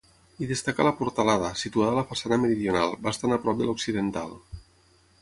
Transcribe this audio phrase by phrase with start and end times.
[0.37, 4.39] Hi destaca la portalada, situada a la façana meridional, bastant a prop de l'occidental.